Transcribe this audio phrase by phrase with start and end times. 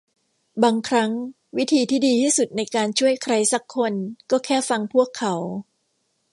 [0.63, 1.11] บางครั้ง
[1.57, 3.93] วิธีที่ดีที่สุดในการช่วยใครซักคน
[4.31, 5.33] ก็แค่ฟังพวกเขา